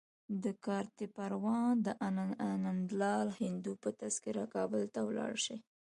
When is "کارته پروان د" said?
0.65-1.87